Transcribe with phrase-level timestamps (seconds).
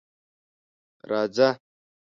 [1.09, 1.49] _راځه.